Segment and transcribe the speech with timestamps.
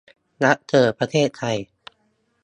[0.43, 1.57] รักเธอประเทศไทย